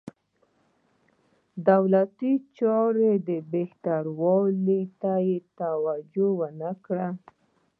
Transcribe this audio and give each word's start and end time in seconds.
دولتي 1.69 2.31
چارو 2.57 3.09
بهترولو 3.53 4.79
ته 5.01 5.13
توجه 5.59 6.27
ونه 6.39 6.71
کړه. 6.85 7.07